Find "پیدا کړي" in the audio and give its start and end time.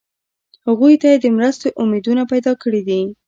2.31-2.81